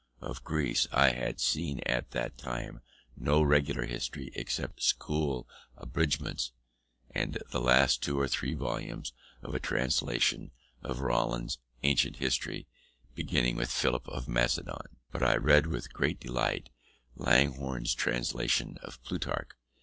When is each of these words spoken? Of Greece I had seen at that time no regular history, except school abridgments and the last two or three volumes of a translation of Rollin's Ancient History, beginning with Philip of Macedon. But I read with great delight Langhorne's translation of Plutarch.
Of 0.19 0.43
Greece 0.43 0.87
I 0.91 1.11
had 1.11 1.39
seen 1.39 1.79
at 1.85 2.09
that 2.09 2.35
time 2.35 2.81
no 3.15 3.43
regular 3.43 3.85
history, 3.85 4.31
except 4.33 4.81
school 4.81 5.47
abridgments 5.77 6.53
and 7.11 7.37
the 7.51 7.61
last 7.61 8.01
two 8.01 8.19
or 8.19 8.27
three 8.27 8.55
volumes 8.55 9.13
of 9.43 9.53
a 9.53 9.59
translation 9.59 10.49
of 10.81 11.01
Rollin's 11.01 11.59
Ancient 11.83 12.15
History, 12.15 12.65
beginning 13.13 13.57
with 13.57 13.69
Philip 13.71 14.07
of 14.09 14.27
Macedon. 14.27 14.97
But 15.11 15.21
I 15.21 15.35
read 15.35 15.67
with 15.67 15.93
great 15.93 16.19
delight 16.19 16.71
Langhorne's 17.15 17.93
translation 17.93 18.79
of 18.81 19.03
Plutarch. 19.03 19.51